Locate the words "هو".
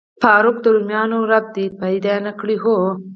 2.63-2.77